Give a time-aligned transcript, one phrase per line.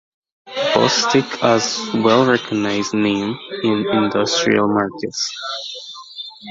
[0.73, 5.31] Bostik has well recognized name in industrial markets.